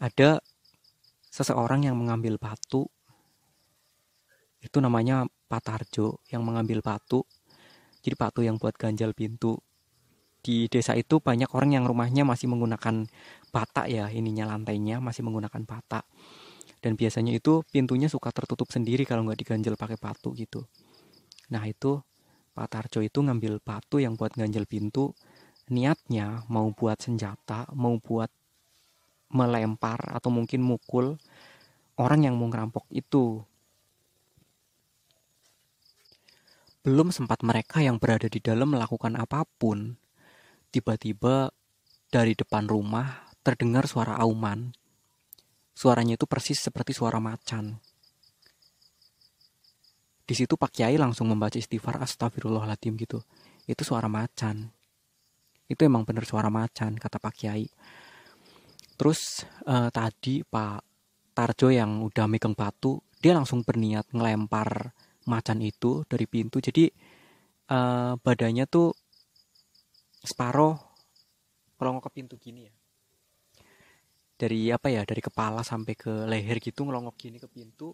Ada 0.00 0.40
seseorang 1.28 1.86
yang 1.86 1.98
mengambil 1.98 2.40
batu. 2.40 2.86
Itu 4.58 4.82
namanya 4.82 5.28
Patarjo 5.48 6.22
yang 6.28 6.42
mengambil 6.42 6.82
batu. 6.82 7.22
Jadi 8.02 8.14
batu 8.14 8.40
yang 8.42 8.58
buat 8.58 8.74
ganjal 8.74 9.14
pintu. 9.14 9.58
Di 10.38 10.70
desa 10.70 10.94
itu 10.94 11.18
banyak 11.18 11.50
orang 11.50 11.74
yang 11.74 11.84
rumahnya 11.86 12.22
masih 12.22 12.46
menggunakan 12.46 13.10
bata 13.48 13.88
ya 13.88 14.08
ininya 14.12 14.48
lantainya 14.48 15.00
masih 15.00 15.24
menggunakan 15.24 15.62
bata 15.64 16.04
dan 16.78 16.94
biasanya 16.94 17.34
itu 17.34 17.66
pintunya 17.74 18.06
suka 18.06 18.30
tertutup 18.30 18.70
sendiri 18.70 19.02
kalau 19.02 19.26
nggak 19.26 19.42
diganjel 19.42 19.74
pakai 19.74 19.98
batu 19.98 20.30
gitu. 20.38 20.62
Nah 21.50 21.66
itu 21.66 21.98
Pak 22.54 22.68
Tarjo 22.70 23.02
itu 23.02 23.18
ngambil 23.18 23.58
batu 23.62 23.98
yang 23.98 24.14
buat 24.14 24.34
ganjel 24.34 24.66
pintu. 24.66 25.14
Niatnya 25.68 26.46
mau 26.48 26.70
buat 26.72 27.02
senjata 27.02 27.68
mau 27.74 27.98
buat 27.98 28.30
melempar 29.28 30.00
atau 30.16 30.32
mungkin 30.32 30.64
mukul 30.64 31.20
orang 32.00 32.30
yang 32.30 32.34
mau 32.38 32.48
ngerampok 32.48 32.86
itu. 32.94 33.42
Belum 36.86 37.12
sempat 37.12 37.44
mereka 37.44 37.84
yang 37.84 38.00
berada 38.00 38.30
di 38.30 38.40
dalam 38.40 38.72
melakukan 38.72 39.18
apa 39.18 39.44
pun. 39.44 39.98
Tiba-tiba 40.72 41.52
dari 42.08 42.32
depan 42.32 42.64
rumah 42.64 43.27
terdengar 43.48 43.88
suara 43.88 44.20
auman. 44.20 44.76
Suaranya 45.72 46.20
itu 46.20 46.28
persis 46.28 46.60
seperti 46.60 46.92
suara 46.92 47.16
macan. 47.16 47.80
Di 50.28 50.36
situ 50.36 50.60
Pak 50.60 50.68
Kiai 50.68 51.00
langsung 51.00 51.32
membaca 51.32 51.56
istighfar 51.56 51.96
astagfirullahaladzim 52.04 52.92
gitu. 53.00 53.24
Itu 53.64 53.88
suara 53.88 54.12
macan. 54.12 54.68
Itu 55.64 55.88
emang 55.88 56.04
bener 56.04 56.28
suara 56.28 56.52
macan 56.52 57.00
kata 57.00 57.16
Pak 57.16 57.32
Kiai. 57.32 57.64
Terus 59.00 59.48
eh, 59.64 59.88
tadi 59.88 60.44
Pak 60.44 60.84
Tarjo 61.32 61.72
yang 61.72 62.04
udah 62.04 62.28
megang 62.28 62.52
batu, 62.52 63.00
dia 63.24 63.32
langsung 63.32 63.64
berniat 63.64 64.12
ngelempar 64.12 64.92
macan 65.24 65.64
itu 65.64 66.04
dari 66.04 66.28
pintu. 66.28 66.60
Jadi 66.60 66.84
eh, 67.72 68.12
badannya 68.12 68.68
tuh 68.68 68.92
separoh 70.20 70.76
ngelongok 71.80 72.10
ke 72.10 72.12
pintu 72.12 72.34
gini 72.36 72.68
ya 72.68 72.77
dari 74.38 74.70
apa 74.70 74.86
ya 74.86 75.02
dari 75.02 75.18
kepala 75.18 75.66
sampai 75.66 75.98
ke 75.98 76.30
leher 76.30 76.62
gitu 76.62 76.86
ngelongok 76.86 77.18
gini 77.18 77.42
ke 77.42 77.50
pintu. 77.50 77.90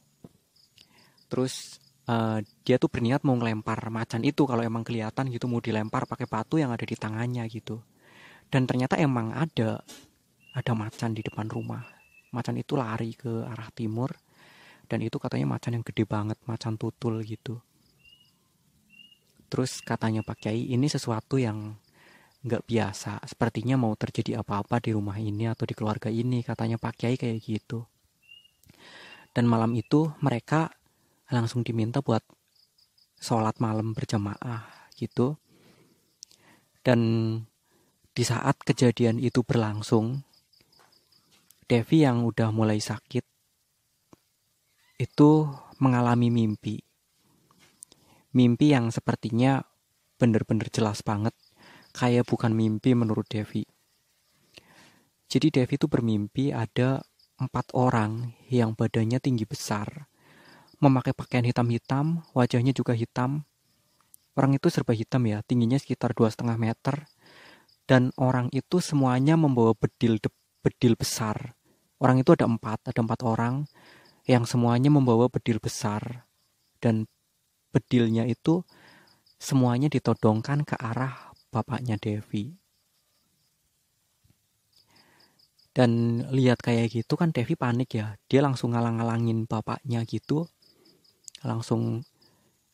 Terus 1.32 1.80
uh, 2.04 2.44
dia 2.62 2.76
tuh 2.76 2.92
berniat 2.92 3.24
mau 3.24 3.32
ngelempar 3.34 3.80
macan 3.88 4.20
itu 4.22 4.44
kalau 4.44 4.60
emang 4.60 4.84
kelihatan 4.84 5.32
gitu 5.32 5.48
mau 5.48 5.64
dilempar 5.64 6.04
pakai 6.04 6.28
batu 6.28 6.60
yang 6.60 6.68
ada 6.68 6.84
di 6.84 6.92
tangannya 6.94 7.48
gitu. 7.48 7.80
Dan 8.52 8.68
ternyata 8.68 9.00
emang 9.00 9.32
ada 9.32 9.80
ada 10.52 10.72
macan 10.76 11.16
di 11.16 11.24
depan 11.24 11.48
rumah. 11.48 11.82
Macan 12.30 12.60
itu 12.60 12.76
lari 12.76 13.16
ke 13.16 13.48
arah 13.48 13.72
timur 13.72 14.12
dan 14.84 15.00
itu 15.00 15.16
katanya 15.16 15.56
macan 15.56 15.80
yang 15.80 15.84
gede 15.86 16.04
banget 16.04 16.36
macan 16.44 16.76
tutul 16.76 17.24
gitu. 17.24 17.58
Terus 19.48 19.80
katanya 19.80 20.20
Pak 20.20 20.44
Kiai 20.44 20.66
ini 20.68 20.90
sesuatu 20.90 21.38
yang 21.40 21.78
nggak 22.44 22.68
biasa. 22.68 23.24
Sepertinya 23.24 23.80
mau 23.80 23.96
terjadi 23.96 24.44
apa-apa 24.44 24.78
di 24.84 24.92
rumah 24.92 25.16
ini 25.16 25.48
atau 25.48 25.64
di 25.64 25.72
keluarga 25.72 26.12
ini, 26.12 26.44
katanya 26.44 26.76
Pak 26.76 26.94
Kiai 27.00 27.16
kayak 27.16 27.40
gitu. 27.40 27.88
Dan 29.34 29.48
malam 29.48 29.72
itu 29.74 30.12
mereka 30.20 30.70
langsung 31.32 31.64
diminta 31.64 32.04
buat 32.04 32.22
sholat 33.18 33.58
malam 33.58 33.96
berjamaah 33.96 34.92
gitu. 34.94 35.40
Dan 36.84 37.00
di 38.12 38.22
saat 38.22 38.60
kejadian 38.60 39.16
itu 39.18 39.40
berlangsung, 39.40 40.22
Devi 41.64 42.04
yang 42.04 42.28
udah 42.28 42.52
mulai 42.52 42.76
sakit 42.76 43.24
itu 45.00 45.48
mengalami 45.82 46.30
mimpi. 46.30 46.78
Mimpi 48.36 48.76
yang 48.76 48.92
sepertinya 48.94 49.64
bener-bener 50.20 50.70
jelas 50.70 51.02
banget, 51.02 51.34
kayak 51.94 52.26
bukan 52.26 52.50
mimpi 52.50 52.92
menurut 52.92 53.24
Devi. 53.30 53.62
Jadi 55.30 55.48
Devi 55.54 55.74
itu 55.78 55.86
bermimpi 55.86 56.50
ada 56.50 57.00
empat 57.38 57.70
orang 57.74 58.34
yang 58.50 58.74
badannya 58.74 59.22
tinggi 59.22 59.46
besar, 59.46 60.10
memakai 60.82 61.14
pakaian 61.14 61.46
hitam-hitam, 61.46 62.26
wajahnya 62.34 62.74
juga 62.74 62.92
hitam. 62.92 63.46
Orang 64.34 64.58
itu 64.58 64.66
serba 64.66 64.92
hitam 64.92 65.22
ya, 65.30 65.40
tingginya 65.46 65.78
sekitar 65.78 66.14
dua 66.14 66.30
setengah 66.30 66.58
meter, 66.58 67.06
dan 67.86 68.10
orang 68.18 68.50
itu 68.50 68.82
semuanya 68.82 69.38
membawa 69.38 69.74
bedil 69.78 70.18
bedil 70.62 70.94
besar. 70.98 71.54
Orang 72.02 72.18
itu 72.18 72.34
ada 72.34 72.50
empat, 72.50 72.90
ada 72.90 73.00
empat 73.00 73.22
orang 73.22 73.70
yang 74.24 74.48
semuanya 74.48 74.88
membawa 74.88 75.28
bedil 75.28 75.60
besar 75.60 76.24
dan 76.80 77.04
bedilnya 77.70 78.24
itu 78.24 78.64
semuanya 79.36 79.92
ditodongkan 79.92 80.64
ke 80.64 80.74
arah 80.80 81.33
bapaknya 81.54 81.94
Devi. 81.94 82.50
Dan 85.74 86.22
lihat 86.34 86.62
kayak 86.62 86.90
gitu 86.90 87.14
kan 87.14 87.30
Devi 87.30 87.54
panik 87.54 87.94
ya. 87.94 88.18
Dia 88.26 88.42
langsung 88.42 88.74
ngalang-ngalangin 88.74 89.46
bapaknya 89.46 90.02
gitu. 90.06 90.50
Langsung 91.46 92.02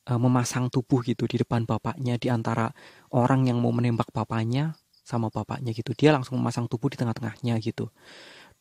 uh, 0.08 0.20
memasang 0.20 0.72
tubuh 0.72 1.04
gitu 1.04 1.28
di 1.28 1.40
depan 1.40 1.68
bapaknya 1.68 2.16
di 2.16 2.32
antara 2.32 2.72
orang 3.12 3.48
yang 3.48 3.60
mau 3.60 3.72
menembak 3.72 4.08
bapaknya 4.12 4.76
sama 5.04 5.32
bapaknya 5.32 5.72
gitu. 5.76 5.92
Dia 5.96 6.12
langsung 6.12 6.38
memasang 6.40 6.68
tubuh 6.70 6.92
di 6.92 6.96
tengah-tengahnya 7.00 7.56
gitu. 7.60 7.88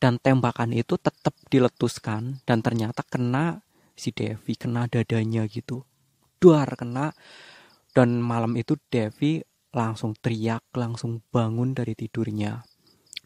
Dan 0.00 0.16
tembakan 0.16 0.72
itu 0.72 0.96
tetap 0.96 1.36
diletuskan 1.52 2.40
dan 2.48 2.64
ternyata 2.64 3.04
kena 3.04 3.60
si 3.92 4.16
Devi, 4.16 4.56
kena 4.56 4.88
dadanya 4.88 5.44
gitu. 5.44 5.84
Duar 6.40 6.72
kena 6.80 7.12
dan 7.92 8.24
malam 8.24 8.56
itu 8.56 8.80
Devi 8.88 9.44
langsung 9.70 10.18
teriak, 10.18 10.66
langsung 10.74 11.22
bangun 11.30 11.74
dari 11.74 11.94
tidurnya. 11.94 12.62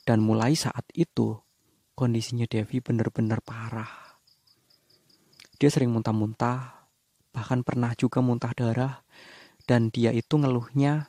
Dan 0.04 0.20
mulai 0.20 0.52
saat 0.52 0.84
itu, 0.92 1.40
kondisinya 1.96 2.44
Devi 2.44 2.84
benar-benar 2.84 3.40
parah. 3.40 4.20
Dia 5.56 5.72
sering 5.72 5.88
muntah-muntah, 5.88 6.90
bahkan 7.32 7.64
pernah 7.64 7.96
juga 7.96 8.20
muntah 8.20 8.52
darah, 8.52 9.00
dan 9.64 9.88
dia 9.88 10.12
itu 10.12 10.36
ngeluhnya 10.36 11.08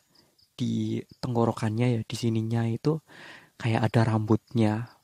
di 0.55 1.03
tenggorokannya 1.19 1.99
ya, 1.99 2.01
di 2.07 2.15
sininya 2.15 2.63
itu 2.71 3.03
kayak 3.59 3.91
ada 3.91 4.15
rambutnya. 4.15 4.95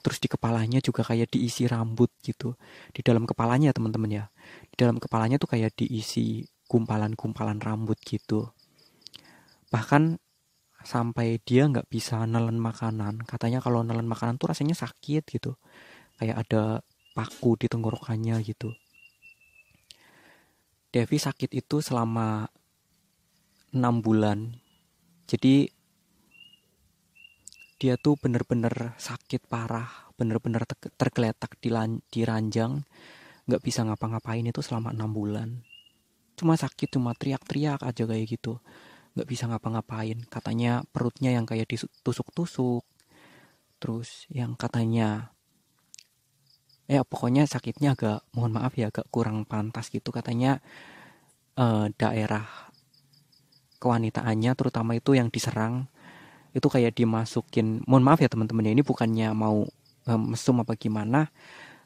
Terus 0.00 0.22
di 0.22 0.28
kepalanya 0.30 0.80
juga 0.80 1.04
kayak 1.04 1.34
diisi 1.34 1.66
rambut 1.68 2.08
gitu. 2.24 2.56
Di 2.94 3.04
dalam 3.04 3.28
kepalanya 3.28 3.74
teman-teman 3.74 4.08
ya. 4.08 4.24
Di 4.72 4.76
dalam 4.80 4.96
kepalanya 4.96 5.36
tuh 5.36 5.50
kayak 5.52 5.76
diisi 5.76 6.46
gumpalan-gumpalan 6.70 7.60
rambut 7.60 8.00
gitu. 8.00 8.48
Bahkan 9.70 10.18
sampai 10.80 11.38
dia 11.44 11.68
nggak 11.68 11.92
bisa 11.92 12.24
nelen 12.24 12.56
makanan 12.56 13.20
katanya 13.28 13.60
kalau 13.60 13.84
nelen 13.84 14.08
makanan 14.08 14.40
tuh 14.40 14.50
rasanya 14.50 14.74
sakit 14.74 15.22
gitu. 15.30 15.54
Kayak 16.18 16.36
ada 16.46 16.62
paku 17.14 17.56
di 17.56 17.70
tenggorokannya 17.70 18.36
gitu. 18.42 18.74
Devi 20.90 21.16
sakit 21.22 21.54
itu 21.54 21.78
selama 21.78 22.50
enam 23.70 24.02
bulan. 24.02 24.50
Jadi 25.30 25.70
dia 27.80 27.94
tuh 27.96 28.18
bener-bener 28.18 28.98
sakit 28.98 29.46
parah 29.46 30.10
bener-bener 30.18 30.66
tergeletak 30.98 31.56
di, 31.62 31.70
di 32.10 32.20
ranjang. 32.26 32.82
Nggak 33.46 33.62
bisa 33.62 33.86
ngapa-ngapain 33.86 34.42
itu 34.42 34.60
selama 34.60 34.90
enam 34.90 35.14
bulan. 35.14 35.62
Cuma 36.34 36.58
sakit 36.58 36.90
cuma 36.90 37.14
teriak-teriak 37.14 37.86
aja 37.86 38.02
kayak 38.08 38.26
gitu 38.26 38.58
nggak 39.20 39.28
bisa 39.28 39.44
ngapa-ngapain. 39.52 40.24
Katanya 40.32 40.80
perutnya 40.88 41.36
yang 41.36 41.44
kayak 41.44 41.68
ditusuk-tusuk 41.68 42.88
terus 43.76 44.24
yang 44.32 44.56
katanya 44.56 45.32
ya 46.88 47.00
pokoknya 47.04 47.48
sakitnya 47.48 47.96
agak 47.96 48.24
mohon 48.32 48.52
maaf 48.56 48.72
ya 48.80 48.88
agak 48.88 49.04
kurang 49.12 49.44
pantas 49.44 49.92
gitu. 49.92 50.08
Katanya 50.08 50.64
eh, 51.60 51.92
daerah 52.00 52.48
kewanitaannya 53.76 54.56
terutama 54.56 54.96
itu 54.96 55.12
yang 55.12 55.28
diserang 55.28 55.92
itu 56.56 56.64
kayak 56.72 56.96
dimasukin 56.96 57.84
mohon 57.84 58.00
maaf 58.00 58.24
ya 58.24 58.32
teman-teman 58.32 58.68
ya 58.68 58.72
ini 58.72 58.80
bukannya 58.80 59.36
mau 59.36 59.68
eh, 60.08 60.16
mesum 60.16 60.64
apa 60.64 60.80
gimana 60.80 61.28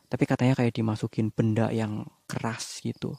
tapi 0.07 0.31
katanya 0.31 0.55
kayak 0.55 0.79
dimasukin 0.79 1.35
benda 1.35 1.75
yang 1.75 2.07
keras 2.31 2.79
gitu. 2.87 3.19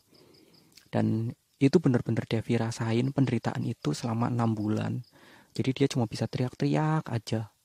Dan 0.88 1.36
itu 1.60 1.80
benar-benar 1.80 2.28
Devi 2.28 2.60
rasain 2.60 3.12
penderitaan 3.16 3.64
itu 3.64 3.96
selama 3.96 4.28
enam 4.28 4.52
bulan. 4.52 5.08
Jadi 5.56 5.72
dia 5.72 5.88
cuma 5.88 6.04
bisa 6.04 6.28
teriak-teriak 6.28 7.08
aja. 7.08 7.56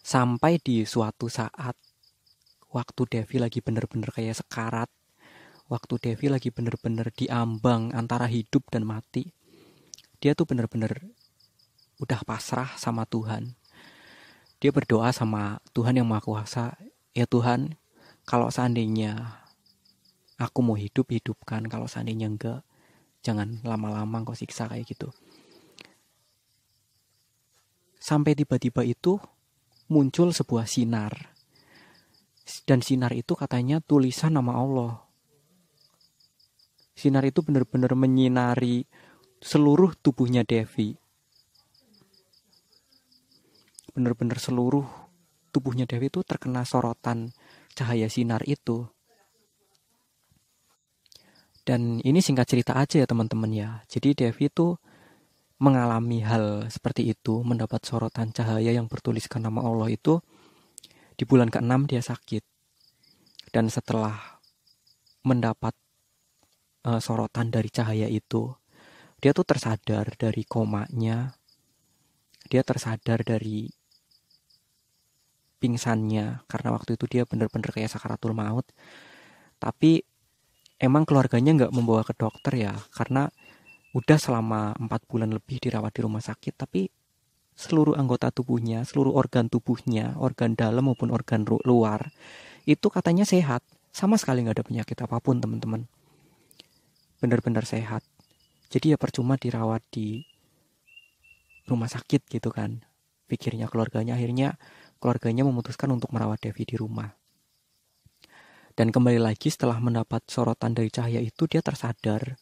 Sampai 0.00 0.56
di 0.62 0.88
suatu 0.88 1.28
saat 1.28 1.76
waktu 2.72 3.02
Devi 3.08 3.36
lagi 3.36 3.60
bener-bener 3.60 4.08
kayak 4.08 4.40
sekarat 4.40 4.88
waktu 5.68 5.94
Devi 6.00 6.32
lagi 6.32 6.48
bener-bener 6.48 7.12
diambang 7.12 7.92
antara 7.92 8.24
hidup 8.24 8.64
dan 8.72 8.88
mati 8.88 9.36
dia 10.18 10.34
tuh 10.34 10.50
bener-bener 10.50 11.14
udah 12.02 12.20
pasrah 12.26 12.74
sama 12.74 13.06
Tuhan. 13.06 13.54
Dia 14.58 14.74
berdoa 14.74 15.14
sama 15.14 15.62
Tuhan 15.70 15.94
yang 15.94 16.10
Maha 16.10 16.22
Kuasa 16.26 16.74
ya 17.14 17.22
Tuhan 17.30 17.78
kalau 18.26 18.50
seandainya 18.50 19.46
aku 20.38 20.62
mau 20.62 20.78
hidup 20.78 21.10
hidupkan 21.10 21.66
kalau 21.66 21.90
seandainya 21.90 22.30
enggak. 22.30 22.62
Jangan 23.26 23.60
lama-lama 23.66 24.22
kau 24.22 24.38
siksa 24.38 24.70
kayak 24.70 24.86
gitu. 24.86 25.10
Sampai 27.98 28.38
tiba-tiba 28.38 28.86
itu 28.86 29.18
muncul 29.90 30.30
sebuah 30.30 30.70
sinar. 30.70 31.34
Dan 32.64 32.80
sinar 32.80 33.12
itu 33.12 33.34
katanya 33.34 33.82
tulisan 33.82 34.38
nama 34.38 34.56
Allah. 34.56 34.92
Sinar 36.94 37.26
itu 37.26 37.42
benar-benar 37.42 37.92
menyinari 37.98 38.86
seluruh 39.42 39.92
tubuhnya 39.98 40.46
Devi. 40.46 40.96
Benar-benar 43.92 44.38
seluruh 44.38 44.86
tubuhnya 45.50 45.84
Devi 45.84 46.06
itu 46.06 46.22
terkena 46.22 46.62
sorotan 46.62 47.34
cahaya 47.74 48.06
sinar 48.06 48.46
itu 48.46 48.86
dan 51.68 52.00
ini 52.00 52.24
singkat 52.24 52.48
cerita 52.48 52.72
aja 52.80 53.04
ya 53.04 53.06
teman-teman 53.06 53.52
ya. 53.52 53.84
Jadi 53.92 54.16
Devi 54.16 54.48
itu 54.48 54.80
mengalami 55.60 56.24
hal 56.24 56.64
seperti 56.72 57.12
itu, 57.12 57.44
mendapat 57.44 57.84
sorotan 57.84 58.32
cahaya 58.32 58.72
yang 58.72 58.88
bertuliskan 58.88 59.44
nama 59.44 59.60
Allah 59.60 59.92
itu 59.92 60.24
di 61.20 61.28
bulan 61.28 61.52
ke-6 61.52 61.84
dia 61.84 62.00
sakit. 62.00 62.40
Dan 63.52 63.68
setelah 63.68 64.40
mendapat 65.28 65.76
uh, 66.88 67.04
sorotan 67.04 67.52
dari 67.52 67.68
cahaya 67.68 68.08
itu, 68.08 68.48
dia 69.20 69.36
tuh 69.36 69.44
tersadar 69.44 70.08
dari 70.16 70.48
komanya. 70.48 71.36
Dia 72.48 72.64
tersadar 72.64 73.28
dari 73.28 73.68
pingsannya 75.60 76.48
karena 76.48 76.68
waktu 76.72 76.96
itu 76.96 77.04
dia 77.12 77.28
bener-bener 77.28 77.76
kayak 77.76 77.92
sakaratul 77.92 78.32
maut. 78.32 78.64
Tapi 79.60 80.00
emang 80.78 81.04
keluarganya 81.04 81.66
nggak 81.66 81.72
membawa 81.74 82.02
ke 82.06 82.14
dokter 82.14 82.54
ya 82.58 82.74
karena 82.94 83.30
udah 83.92 84.18
selama 84.18 84.74
empat 84.78 85.06
bulan 85.10 85.30
lebih 85.34 85.58
dirawat 85.58 85.92
di 85.94 86.00
rumah 86.06 86.22
sakit 86.22 86.54
tapi 86.54 86.86
seluruh 87.58 87.98
anggota 87.98 88.30
tubuhnya 88.30 88.86
seluruh 88.86 89.18
organ 89.18 89.50
tubuhnya 89.50 90.14
organ 90.22 90.54
dalam 90.54 90.86
maupun 90.86 91.10
organ 91.10 91.42
luar 91.42 92.14
itu 92.68 92.92
katanya 92.92 93.24
sehat. 93.24 93.64
Sama 93.88 94.20
sekali 94.20 94.44
nggak 94.44 94.60
ada 94.60 94.66
penyakit 94.68 95.00
apa 95.00 95.16
pun 95.24 95.40
teman-teman. 95.40 95.88
Benar-benar 97.24 97.64
sehat. 97.64 98.04
Jadi 98.68 98.92
ya 98.92 99.00
percuma 99.00 99.40
dirawat 99.40 99.80
di 99.88 100.28
rumah 101.64 101.88
sakit 101.88 102.28
gitu 102.28 102.52
kan 102.52 102.84
pikirnya 103.24 103.72
keluarganya. 103.72 104.20
Akhirnya 104.20 104.60
keluarganya 105.00 105.48
memutuskan 105.48 105.88
untuk 105.96 106.12
merawat 106.12 106.44
Devi 106.44 106.68
di 106.68 106.76
rumah 106.76 107.08
dan 108.78 108.94
kembali 108.94 109.18
lagi 109.18 109.50
setelah 109.50 109.82
mendapat 109.82 110.22
sorotan 110.30 110.78
dari 110.78 110.86
cahaya 110.94 111.18
itu 111.18 111.50
dia 111.50 111.58
tersadar. 111.58 112.38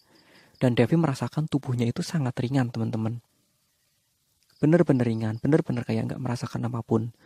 Dan 0.61 0.77
Devi 0.77 1.01
merasakan 1.01 1.49
tubuhnya 1.49 1.88
itu 1.88 2.05
sangat 2.05 2.37
ringan 2.37 2.68
teman-teman. 2.68 3.25
Bener-bener 4.61 5.05
ringan, 5.05 5.40
bener-bener 5.40 5.85
kayak 5.88 6.12
nggak 6.12 6.20
merasakan 6.20 6.68
apa 6.68 6.85
pun. 6.85 7.16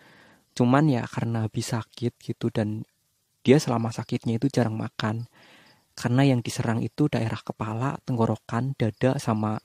Cuman 0.55 0.87
ya 0.87 1.03
karena 1.11 1.47
habis 1.47 1.75
sakit 1.75 2.15
gitu 2.23 2.55
dan 2.55 2.87
dia 3.43 3.59
selama 3.59 3.91
sakitnya 3.91 4.39
itu 4.39 4.47
jarang 4.47 4.79
makan. 4.79 5.27
Karena 5.99 6.23
yang 6.27 6.43
diserang 6.43 6.79
itu 6.79 7.11
daerah 7.11 7.43
kepala, 7.43 7.99
tenggorokan, 8.07 8.79
dada, 8.79 9.19
sama 9.19 9.59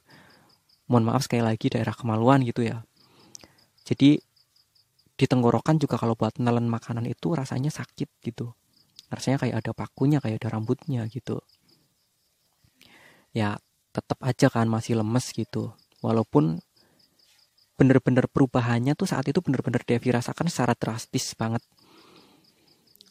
mohon 0.89 1.05
maaf 1.05 1.25
sekali 1.25 1.41
lagi 1.41 1.73
daerah 1.73 1.93
kemaluan 1.97 2.45
gitu 2.45 2.61
ya 2.61 2.85
jadi 3.85 4.21
di 5.15 5.25
tenggorokan 5.25 5.79
juga 5.81 5.97
kalau 5.97 6.13
buat 6.13 6.37
nelen 6.37 6.69
makanan 6.69 7.07
itu 7.09 7.33
rasanya 7.33 7.73
sakit 7.73 8.09
gitu 8.21 8.53
rasanya 9.13 9.37
kayak 9.41 9.55
ada 9.65 9.71
pakunya 9.71 10.17
kayak 10.21 10.41
ada 10.41 10.57
rambutnya 10.57 11.05
gitu. 11.09 11.41
Ya 13.35 13.59
tetap 13.95 14.19
aja 14.23 14.47
kan 14.51 14.67
masih 14.67 14.99
lemes 14.99 15.31
gitu. 15.31 15.71
Walaupun 16.03 16.59
bener-bener 17.75 18.27
perubahannya 18.31 18.95
tuh 18.95 19.07
saat 19.07 19.27
itu 19.27 19.43
bener-bener 19.43 19.83
Devi 19.83 20.11
rasakan 20.11 20.47
secara 20.47 20.75
drastis 20.75 21.35
banget. 21.35 21.63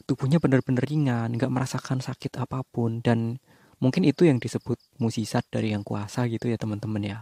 Tubuhnya 0.05 0.41
bener-bener 0.41 0.85
ringan 0.85 1.33
nggak 1.37 1.53
merasakan 1.53 2.05
sakit 2.05 2.37
apa 2.37 2.61
pun 2.69 3.01
dan 3.01 3.41
mungkin 3.81 4.05
itu 4.05 4.29
yang 4.29 4.41
disebut 4.41 4.77
musisat 5.01 5.45
dari 5.49 5.73
yang 5.73 5.85
kuasa 5.85 6.29
gitu 6.29 6.49
ya 6.49 6.61
teman-teman 6.61 7.05
ya. 7.05 7.19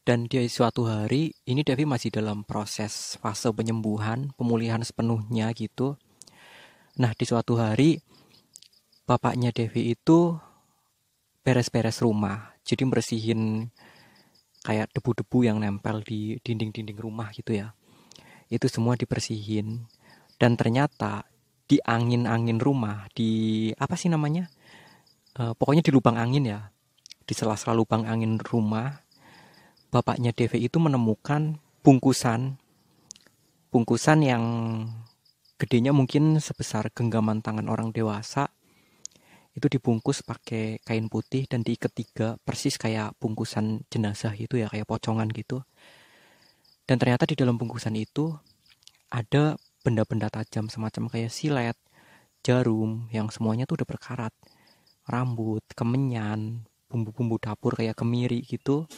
Dan 0.00 0.26
di 0.26 0.42
suatu 0.50 0.90
hari 0.90 1.30
ini 1.46 1.62
Devi 1.62 1.86
masih 1.86 2.10
dalam 2.10 2.42
proses 2.42 3.20
fase 3.20 3.52
penyembuhan 3.52 4.34
pemulihan 4.34 4.82
sepenuhnya 4.82 5.52
gitu 5.54 6.00
nah 6.98 7.12
di 7.14 7.24
suatu 7.28 7.60
hari 7.60 8.00
bapaknya 9.10 9.50
Devi 9.50 9.94
itu 9.94 10.38
beres-beres 11.42 11.98
rumah. 11.98 12.54
Jadi 12.62 12.86
bersihin 12.86 13.66
kayak 14.62 14.92
debu-debu 14.94 15.38
yang 15.42 15.58
nempel 15.58 16.04
di 16.06 16.38
dinding-dinding 16.38 16.94
rumah 17.00 17.34
gitu 17.34 17.58
ya. 17.58 17.74
Itu 18.46 18.70
semua 18.70 18.94
dibersihin. 18.94 19.88
Dan 20.38 20.54
ternyata 20.54 21.26
di 21.66 21.82
angin-angin 21.82 22.62
rumah 22.62 23.10
di 23.10 23.70
apa 23.74 23.98
sih 23.98 24.06
namanya? 24.06 24.46
E, 25.34 25.58
pokoknya 25.58 25.82
di 25.82 25.90
lubang 25.90 26.14
angin 26.14 26.46
ya. 26.46 26.60
Di 27.26 27.32
sela-sela 27.34 27.74
lubang 27.74 28.06
angin 28.06 28.38
rumah 28.38 29.02
bapaknya 29.90 30.30
Devi 30.30 30.70
itu 30.70 30.78
menemukan 30.78 31.58
bungkusan. 31.82 32.62
Bungkusan 33.74 34.18
yang 34.22 34.44
gedenya 35.60 35.92
mungkin 35.92 36.40
sebesar 36.40 36.88
genggaman 36.96 37.44
tangan 37.44 37.68
orang 37.68 37.92
dewasa 37.92 38.48
itu 39.52 39.68
dibungkus 39.68 40.24
pakai 40.24 40.80
kain 40.80 41.12
putih 41.12 41.44
dan 41.44 41.60
diikat 41.60 41.92
tiga 41.92 42.40
persis 42.40 42.80
kayak 42.80 43.12
bungkusan 43.20 43.84
jenazah 43.92 44.32
itu 44.32 44.56
ya 44.56 44.72
kayak 44.72 44.88
pocongan 44.88 45.28
gitu 45.28 45.60
dan 46.90 46.98
ternyata 46.98 47.22
di 47.22 47.38
dalam 47.38 47.54
bungkusan 47.54 47.94
itu 47.94 48.34
ada 49.14 49.54
benda-benda 49.86 50.26
tajam 50.26 50.66
semacam 50.66 51.06
kayak 51.06 51.30
silet, 51.30 51.78
jarum 52.42 53.06
yang 53.14 53.30
semuanya 53.30 53.62
tuh 53.62 53.78
udah 53.78 53.88
berkarat. 53.88 54.34
Rambut, 55.06 55.62
kemenyan, 55.78 56.66
bumbu-bumbu 56.90 57.38
dapur 57.38 57.78
kayak 57.78 57.94
kemiri 57.94 58.42
gitu. 58.42 58.90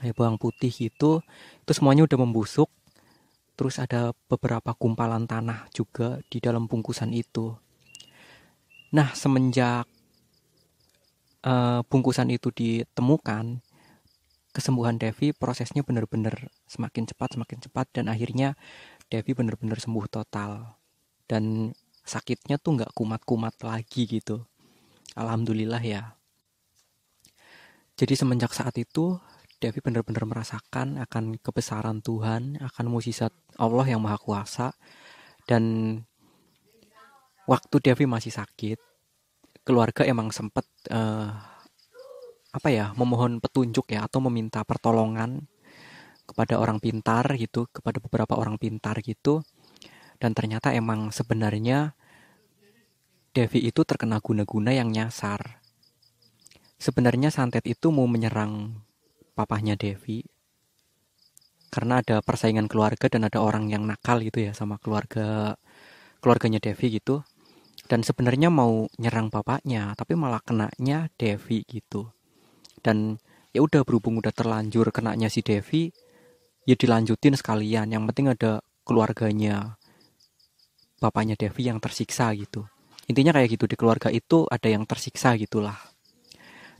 Kayak 0.00 0.12
bawang 0.12 0.36
putih 0.36 0.68
gitu. 0.68 1.24
Itu 1.64 1.72
semuanya 1.72 2.04
udah 2.04 2.18
membusuk. 2.20 2.68
Terus 3.54 3.78
ada 3.78 4.10
beberapa 4.26 4.74
kumpalan 4.74 5.30
tanah 5.30 5.70
juga 5.70 6.18
di 6.26 6.42
dalam 6.42 6.66
bungkusan 6.66 7.14
itu. 7.14 7.54
Nah, 8.94 9.14
semenjak 9.14 9.86
uh, 11.46 11.80
bungkusan 11.86 12.34
itu 12.34 12.50
ditemukan, 12.50 13.62
kesembuhan 14.54 14.98
Devi 14.98 15.34
prosesnya 15.34 15.82
benar-benar 15.82 16.50
semakin 16.66 17.06
cepat, 17.10 17.38
semakin 17.38 17.58
cepat 17.62 17.86
dan 17.94 18.06
akhirnya 18.10 18.58
Devi 19.06 19.34
bener-bener 19.34 19.78
sembuh 19.78 20.06
total. 20.10 20.74
Dan 21.26 21.70
sakitnya 22.04 22.60
tuh 22.60 22.82
nggak 22.82 22.92
kumat-kumat 22.94 23.54
lagi 23.62 24.06
gitu. 24.06 24.44
Alhamdulillah 25.14 25.82
ya. 25.82 26.18
Jadi 27.94 28.14
semenjak 28.18 28.50
saat 28.50 28.74
itu 28.74 29.22
Devi 29.64 29.80
benar-benar 29.80 30.28
merasakan 30.28 31.00
akan 31.00 31.40
kebesaran 31.40 32.04
Tuhan 32.04 32.60
akan 32.60 32.86
musisat 32.92 33.32
Allah 33.56 33.88
yang 33.88 34.04
maha 34.04 34.20
kuasa 34.20 34.76
dan 35.48 35.96
waktu 37.48 37.76
Devi 37.80 38.04
masih 38.04 38.36
sakit 38.36 38.76
keluarga 39.64 40.04
emang 40.04 40.28
sempet 40.28 40.68
uh, 40.92 41.32
apa 42.54 42.68
ya 42.68 42.92
memohon 42.92 43.40
petunjuk 43.40 43.88
ya 43.88 44.04
atau 44.04 44.20
meminta 44.20 44.60
pertolongan 44.62 45.48
kepada 46.24 46.56
orang 46.56 46.80
pintar 46.80 47.24
gitu, 47.36 47.68
kepada 47.68 48.00
beberapa 48.00 48.36
orang 48.36 48.56
pintar 48.56 49.00
gitu. 49.04 49.44
Dan 50.16 50.32
ternyata 50.32 50.72
emang 50.72 51.12
sebenarnya 51.12 51.92
Devi 53.34 53.66
itu 53.66 53.82
terkena 53.82 54.22
guna-guna 54.22 54.70
yang 54.72 54.88
nyasar. 54.94 55.60
Sebenarnya 56.78 57.34
santet 57.34 57.66
itu 57.66 57.90
mau 57.90 58.06
menyerang 58.06 58.83
papahnya 59.34 59.74
Devi 59.74 60.22
karena 61.74 62.00
ada 62.00 62.22
persaingan 62.22 62.70
keluarga 62.70 63.10
dan 63.10 63.26
ada 63.26 63.42
orang 63.42 63.66
yang 63.66 63.82
nakal 63.82 64.22
gitu 64.22 64.46
ya 64.46 64.54
sama 64.54 64.78
keluarga 64.78 65.58
keluarganya 66.22 66.62
Devi 66.62 67.02
gitu. 67.02 67.26
Dan 67.84 68.00
sebenarnya 68.00 68.48
mau 68.48 68.88
nyerang 68.96 69.28
bapaknya, 69.28 69.92
tapi 69.92 70.16
malah 70.16 70.40
kenanya 70.40 71.12
Devi 71.20 71.68
gitu. 71.68 72.08
Dan 72.80 73.20
ya 73.52 73.60
udah 73.60 73.84
berhubung 73.84 74.24
udah 74.24 74.32
terlanjur 74.32 74.88
kenanya 74.88 75.28
si 75.28 75.44
Devi, 75.44 75.92
ya 76.64 76.74
dilanjutin 76.74 77.36
sekalian 77.36 77.92
yang 77.92 78.08
penting 78.08 78.32
ada 78.32 78.64
keluarganya 78.88 79.76
bapaknya 81.00 81.36
Devi 81.36 81.68
yang 81.68 81.80
tersiksa 81.80 82.32
gitu 82.32 82.64
intinya 83.04 83.36
kayak 83.36 83.52
gitu 83.52 83.68
di 83.68 83.76
keluarga 83.76 84.08
itu 84.08 84.48
ada 84.48 84.68
yang 84.68 84.88
tersiksa 84.88 85.36
gitulah 85.36 85.76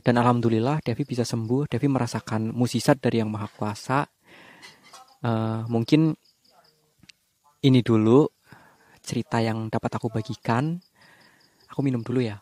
dan 0.05 0.21
alhamdulillah 0.21 0.85
Devi 0.85 1.01
bisa 1.01 1.25
sembuh 1.25 1.65
Devi 1.65 1.89
merasakan 1.89 2.53
musisat 2.53 3.01
dari 3.01 3.25
yang 3.25 3.33
maha 3.33 3.49
kuasa 3.49 4.05
uh, 5.25 5.65
mungkin 5.65 6.13
ini 7.65 7.81
dulu 7.81 8.29
cerita 9.01 9.41
yang 9.41 9.65
dapat 9.73 9.97
aku 9.97 10.13
bagikan 10.13 10.77
aku 11.73 11.81
minum 11.81 12.05
dulu 12.05 12.21
ya 12.21 12.37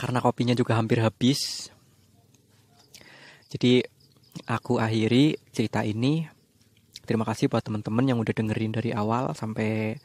karena 0.00 0.24
kopinya 0.24 0.56
juga 0.56 0.80
hampir 0.80 1.04
habis. 1.04 1.68
Jadi 3.52 3.84
aku 4.48 4.80
akhiri 4.80 5.36
cerita 5.52 5.84
ini. 5.84 6.39
Terima 7.10 7.26
kasih 7.26 7.50
buat 7.50 7.66
teman-teman 7.66 8.06
yang 8.06 8.22
udah 8.22 8.30
dengerin 8.30 8.70
dari 8.70 8.94
awal 8.94 9.34
sampai 9.34 9.98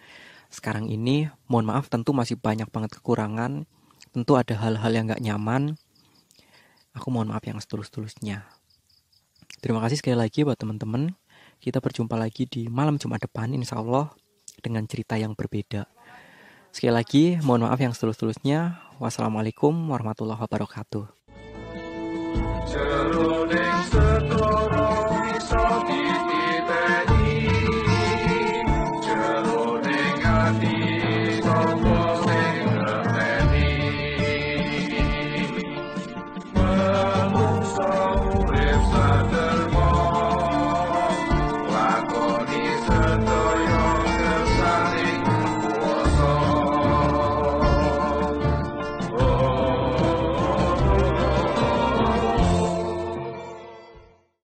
sekarang 0.49 0.89
ini. 0.89 1.29
Mohon 1.45 1.77
maaf 1.77 1.85
tentu 1.85 2.17
masih 2.17 2.33
banyak 2.33 2.65
banget 2.73 2.97
kekurangan. 2.97 3.69
Tentu 4.09 4.33
ada 4.33 4.57
hal-hal 4.57 4.89
yang 4.89 5.05
gak 5.13 5.21
nyaman. 5.21 5.77
Aku 6.97 7.13
mohon 7.13 7.29
maaf 7.29 7.45
yang 7.45 7.61
setulus-tulusnya. 7.61 8.49
Terima 9.61 9.85
kasih 9.85 10.01
sekali 10.01 10.17
lagi 10.17 10.41
buat 10.41 10.57
teman-teman. 10.57 11.13
Kita 11.61 11.77
berjumpa 11.77 12.17
lagi 12.17 12.49
di 12.49 12.65
malam 12.73 12.97
Jumat 12.97 13.21
depan 13.21 13.53
insya 13.53 13.77
Allah 13.77 14.09
dengan 14.65 14.89
cerita 14.89 15.13
yang 15.13 15.37
berbeda. 15.37 15.85
Sekali 16.73 16.89
lagi, 16.89 17.37
mohon 17.45 17.69
maaf 17.69 17.77
yang 17.77 17.93
setulus-tulusnya. 17.93 18.81
Wassalamualaikum 18.97 19.93
warahmatullahi 19.93 20.41
wabarakatuh. 20.41 21.05